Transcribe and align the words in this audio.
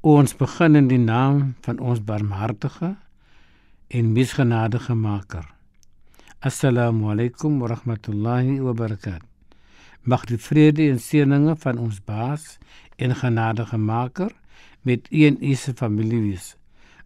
ons 0.00 0.32
begin 0.32 0.78
in 0.78 0.86
die 0.88 0.98
naam 0.98 1.56
van 1.60 1.76
ons 1.78 1.98
barmhartige 2.00 2.94
en 3.88 4.12
misgenadige 4.16 4.94
Maker 4.96 5.44
Assalamu 6.40 7.10
alaykum 7.12 7.58
wa 7.60 7.68
rahmatullahi 7.68 8.62
wa 8.64 8.72
barakatuh 8.72 9.28
Mag 10.08 10.24
die 10.24 10.38
vrede 10.40 10.86
en 10.88 10.96
seëninge 10.96 11.52
van 11.60 11.76
ons 11.78 11.98
baas 12.00 12.56
en 12.96 13.12
genadige 13.12 13.76
Maker 13.76 14.32
met 14.88 15.04
u 15.12 15.26
en 15.26 15.36
u 15.36 15.54
se 15.54 15.74
familie 15.76 16.20
wees 16.20 16.56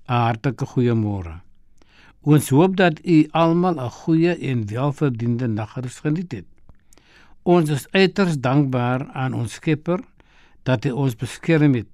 'n 0.06 0.12
hartlike 0.12 0.66
goeiemôre. 0.66 1.40
Ons 2.22 2.48
hoop 2.48 2.76
dat 2.76 3.00
u 3.04 3.26
almal 3.32 3.74
'n 3.74 3.90
goeie 3.90 4.38
en 4.38 4.66
welverdiende 4.66 5.48
nagrus 5.48 5.98
geniet 5.98 6.32
het. 6.32 6.46
Ons 7.42 7.70
is 7.70 7.90
uiters 7.90 8.38
dankbaar 8.38 9.10
aan 9.12 9.34
ons 9.34 9.52
Skepper 9.52 10.00
dat 10.62 10.84
hy 10.84 10.90
ons 10.90 11.16
beskerm 11.16 11.74
het 11.74 11.93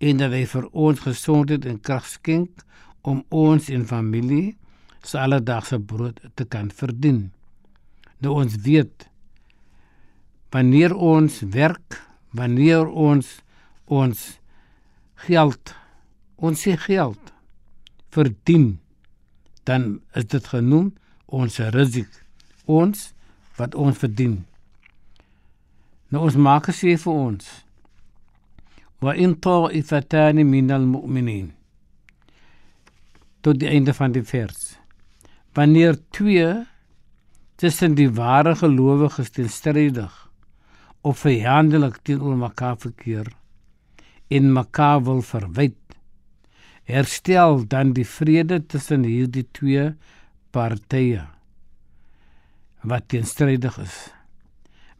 en 0.00 0.22
dat 0.22 0.32
hy 0.32 0.44
vir 0.48 0.66
ons 0.72 1.04
gesondheid 1.04 1.66
en 1.68 1.80
krag 1.80 2.08
skenk 2.08 2.64
om 3.06 3.22
ons 3.28 3.68
en 3.72 3.84
familie 3.86 4.56
se 5.04 5.20
alledaagse 5.20 5.78
brood 5.80 6.20
te 6.36 6.44
kan 6.44 6.68
verdien. 6.72 7.30
Nou 8.20 8.36
ons 8.42 8.56
weet 8.64 9.08
wanneer 10.50 10.96
ons 10.96 11.40
werk, 11.54 12.00
wanneer 12.36 12.88
ons 12.88 13.38
ons 13.90 14.18
geld 15.26 15.74
ons 16.40 16.60
se 16.60 16.76
geld 16.86 17.32
verdien 18.14 18.78
dan 19.68 19.98
is 20.16 20.28
dit 20.32 20.46
genoem 20.52 20.92
ons 21.26 21.58
risik 21.74 22.22
ons 22.64 23.10
wat 23.58 23.74
ons 23.74 23.98
verdien 23.98 24.38
nou 26.10 26.24
ons 26.28 26.38
maak 26.48 26.70
gesê 26.70 26.96
vir 27.02 27.12
ons 27.12 27.50
in 29.00 29.38
ta'ifatan 29.40 30.42
min 30.44 30.70
al-mu'minin 30.70 31.48
tot 33.40 33.56
die 33.60 33.70
einde 33.72 33.94
van 33.96 34.12
die 34.12 34.22
vers. 34.22 34.76
Wanneer 35.56 35.96
twee 36.12 36.66
tussen 37.56 37.96
die 37.96 38.10
ware 38.12 38.52
gelowiges 38.56 39.32
teenstrydig 39.32 40.12
of 41.00 41.24
vyandelik 41.24 42.02
teenoor 42.04 42.36
mekaar 42.36 42.76
verkeer 42.76 43.32
en 44.28 44.52
mekaar 44.52 45.00
wil 45.08 45.22
verwyd 45.24 45.76
herstel 46.90 47.64
dan 47.68 47.94
die 47.96 48.06
vrede 48.06 48.60
tussen 48.66 49.04
hierdie 49.08 49.46
twee 49.56 49.90
partye 50.54 51.26
wat 52.80 53.08
teenstrydig 53.12 53.76
is. 53.78 53.96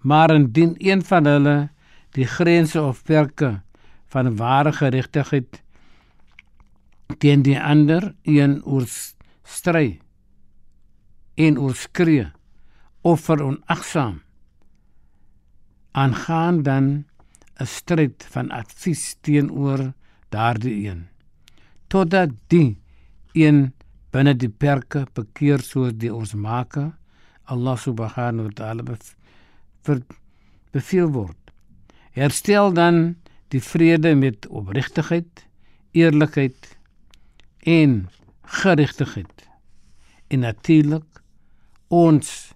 Maar 0.04 0.34
indien 0.34 0.74
een 0.78 1.02
van 1.04 1.28
hulle 1.28 1.56
die 2.16 2.26
grense 2.28 2.82
of 2.82 3.02
perke 3.08 3.60
van 4.12 4.36
ware 4.36 4.72
geregtigheid 4.74 5.62
teen 7.22 7.42
die 7.46 7.58
ander 7.58 8.12
een 8.22 8.60
oorstry 8.64 10.00
en 11.34 11.58
oorskree 11.58 12.26
of 13.00 13.20
veronagsaam 13.28 14.20
aangaan 15.90 16.62
dan 16.62 17.04
'n 17.60 17.66
stryd 17.66 18.26
van 18.30 18.50
advies 18.50 19.16
teenoor 19.20 19.92
daardie 20.28 20.88
een 20.88 21.08
totdat 21.86 22.30
die 22.46 22.78
een 23.32 23.74
binne 24.10 24.34
die 24.36 24.48
perke 24.50 25.06
bekeer 25.12 25.60
soos 25.60 25.92
die 25.94 26.14
ons 26.14 26.34
maak 26.34 26.76
Allah 27.50 27.76
subhanahu 27.76 28.46
wa 28.46 28.54
ta'ala 28.54 28.82
beveel 30.70 31.10
word. 31.10 31.36
Herstel 32.14 32.72
dan 32.74 33.16
die 33.50 33.62
vrede 33.62 34.14
met 34.14 34.46
opregtigheid 34.48 35.46
eerlikheid 35.90 36.76
en 37.66 38.08
geregtigheid 38.62 39.46
en 40.30 40.44
natuurlik 40.46 41.22
ons 41.88 42.52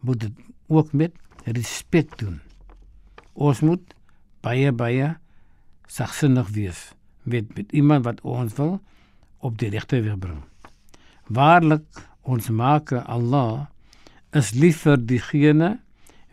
moet 0.00 0.20
dit 0.20 0.32
ook 0.66 0.92
met 0.92 1.12
respek 1.44 2.16
doen. 2.18 2.40
Ons 3.32 3.60
moet 3.60 3.94
baie 4.44 4.72
baie 4.72 5.16
sagsinnig 5.88 6.48
wees 6.56 6.80
met 7.28 7.48
met 7.56 7.72
iemand 7.72 8.04
wat 8.04 8.20
ons 8.24 8.56
wil 8.56 8.78
op 9.44 9.58
die 9.60 9.68
regte 9.68 10.00
weg 10.02 10.18
bring. 10.18 10.40
Waarlik 11.28 12.04
ons 12.22 12.48
maak 12.48 12.92
Allah 12.92 13.68
is 14.32 14.54
lief 14.56 14.84
vir 14.88 14.96
diegene 14.96 15.76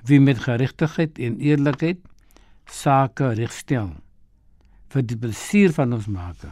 wie 0.07 0.19
met 0.19 0.39
geregtigheid 0.47 1.19
en 1.19 1.39
eerlikheid 1.39 1.99
sake 2.71 3.33
regstel 3.35 3.91
vir 4.95 5.03
die 5.03 5.17
plesier 5.19 5.73
van 5.75 5.91
ons 5.97 6.07
maak. 6.07 6.45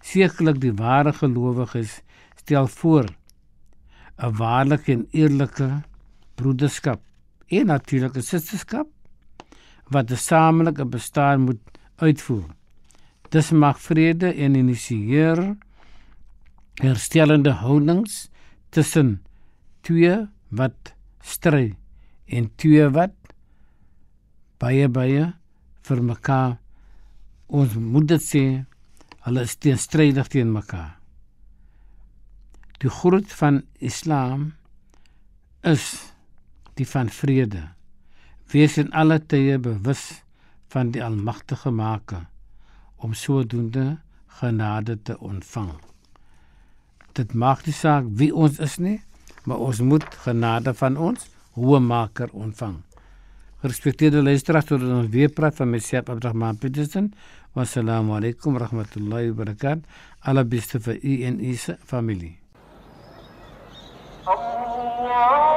Sekerlik 0.00 0.60
die 0.62 0.72
ware 0.72 1.12
gelowiges 1.12 1.98
stel 2.40 2.68
voor 2.80 3.06
'n 4.18 4.32
waarlike 4.40 4.92
en 4.92 5.06
eerlike 5.12 5.68
broederskap 6.36 7.00
en 7.48 7.66
natuurlike 7.66 8.22
sisterskap 8.22 8.88
wat 9.92 10.10
'n 10.10 10.16
samelike 10.16 10.84
bestaan 10.84 11.40
moet 11.40 11.60
uitvoer. 11.96 12.48
Dis 13.30 13.50
mag 13.50 13.80
vrede 13.80 14.32
en 14.32 14.54
initieer 14.54 15.56
herstellende 16.74 17.50
houdings 17.50 18.30
tussen 18.70 19.22
twee 19.80 20.26
wat 20.48 20.94
stry 21.20 21.76
en 22.26 22.50
twee 22.56 22.88
wat 22.88 23.14
baie 24.58 24.88
baie 24.88 25.34
vir 25.82 26.02
mekaar 26.02 26.58
ons 27.48 27.74
moet 27.80 28.06
dit 28.08 28.22
sê 28.22 28.44
hulle 29.24 29.44
is 29.44 29.56
teenstrydig 29.56 30.28
teen 30.32 30.52
mekaar. 30.52 30.94
Die 32.78 32.92
groot 32.92 33.32
van 33.40 33.62
Islam 33.80 34.52
is 35.66 36.12
die 36.78 36.86
van 36.86 37.08
vrede. 37.10 37.64
Wees 38.52 38.78
in 38.78 38.92
alle 38.92 39.18
tye 39.18 39.58
bewus 39.58 40.22
van 40.72 40.92
die 40.94 41.02
almagtige 41.04 41.72
Maker 41.74 42.28
om 42.96 43.14
sodoende 43.14 43.98
genade 44.38 44.98
te 45.02 45.18
ontvang. 45.18 45.74
Dit 47.18 47.34
maak 47.34 47.64
nie 47.66 47.74
saak 47.74 48.06
wie 48.20 48.30
ons 48.34 48.60
is 48.62 48.78
nie, 48.78 49.00
maar 49.44 49.64
ons 49.64 49.80
moet 49.80 50.06
genade 50.24 50.74
van 50.78 50.96
ons 50.96 51.26
Hoë 51.58 51.80
Maker 51.82 52.30
ontvang. 52.30 52.76
Gerespekteerde 53.58 54.20
luisteraars, 54.22 54.68
tot 54.68 54.82
ons 54.86 55.08
weer 55.10 55.32
praat 55.34 55.56
van 55.58 55.70
Messias 55.72 56.04
Abdurrahman 56.06 56.60
Petersen. 56.62 57.08
Wassalamu 57.58 58.14
alaykum 58.14 58.54
rahmatullahi 58.62 59.32
wa 59.32 59.40
barakatuh. 59.42 59.82
Alla 60.30 60.44
beste 60.44 60.78
vir 60.78 61.02
u 61.02 61.16
en 61.26 61.40
u 61.42 61.56
familie. 61.82 62.38
Allah 64.24 65.47